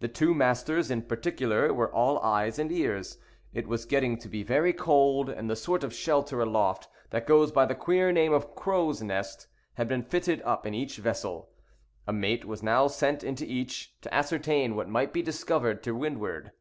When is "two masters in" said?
0.08-1.02